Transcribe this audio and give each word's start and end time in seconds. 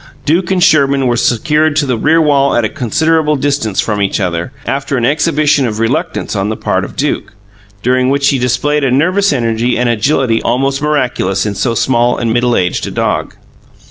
Duke 0.25 0.49
and 0.49 0.63
Sherman 0.63 1.05
were 1.05 1.15
secured 1.15 1.75
to 1.75 1.85
the 1.85 1.95
rear 1.95 2.19
wall 2.19 2.55
at 2.55 2.65
a 2.65 2.69
considerable 2.69 3.35
distance 3.35 3.79
from 3.79 4.01
each 4.01 4.19
other, 4.19 4.51
after 4.65 4.97
an 4.97 5.05
exhibition 5.05 5.67
of 5.67 5.77
reluctance 5.77 6.35
on 6.35 6.49
the 6.49 6.57
part 6.57 6.83
of 6.83 6.95
Duke, 6.95 7.33
during 7.83 8.09
which 8.09 8.29
he 8.29 8.39
displayed 8.39 8.83
a 8.83 8.89
nervous 8.89 9.31
energy 9.31 9.77
and 9.77 9.87
agility 9.87 10.41
almost 10.41 10.81
miraculous 10.81 11.45
in 11.45 11.53
so 11.53 11.75
small 11.75 12.17
and 12.17 12.33
middle 12.33 12.55
aged 12.57 12.87
a 12.87 12.89
dog. 12.89 13.35